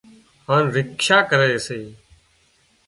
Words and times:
هانَ 0.47 0.63
رکشا 0.75 1.17
ڪري 1.29 1.57
سي 1.65 1.79